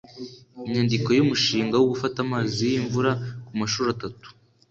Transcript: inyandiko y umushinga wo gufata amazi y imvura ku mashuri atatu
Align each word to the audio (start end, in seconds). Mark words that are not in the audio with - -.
inyandiko 0.67 1.07
y 1.17 1.21
umushinga 1.25 1.75
wo 1.77 1.87
gufata 1.91 2.17
amazi 2.25 2.61
y 2.71 2.77
imvura 2.79 3.11
ku 3.45 3.51
mashuri 3.59 3.87
atatu 3.95 4.27